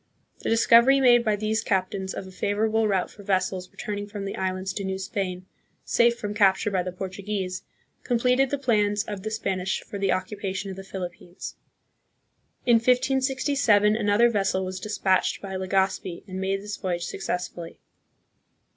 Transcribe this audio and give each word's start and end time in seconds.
The 0.39 0.49
discovery 0.49 0.99
made 0.99 1.23
by 1.23 1.35
these 1.35 1.61
captains 1.63 2.15
of 2.15 2.25
a 2.25 2.31
favorable 2.31 2.87
route 2.87 3.11
for 3.11 3.21
vessels 3.21 3.69
returning 3.69 4.07
from 4.07 4.25
the 4.25 4.35
islands 4.35 4.73
to 4.73 4.83
New 4.83 4.97
Spain 4.97 5.45
safe 5.85 6.17
from 6.17 6.33
capture 6.33 6.71
by 6.71 6.81
the 6.81 6.91
Portuguese, 6.91 7.61
completed 8.01 8.49
the 8.49 8.57
plans 8.57 9.03
of 9.03 9.21
the 9.21 9.29
Spanish 9.29 9.81
for 9.83 9.99
the 9.99 10.11
occupation 10.11 10.71
of 10.71 10.75
the 10.75 10.83
Philippines. 10.83 11.55
In 12.65 12.77
1567 12.77 13.95
another 13.95 14.31
vessel 14.31 14.65
was 14.65 14.79
dispatched 14.79 15.39
by 15.39 15.53
Legazpi 15.55 16.23
and 16.27 16.41
made 16.41 16.61
this 16.63 16.77
voyage 16.77 17.05
successfully. 17.05 17.79